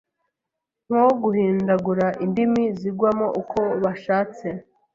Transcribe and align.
nko 0.87 1.05
guhindagura 1.21 2.07
indimi 2.25 2.63
zigwamo 2.79 3.27
uko 3.41 3.59
bashatse, 3.83 4.47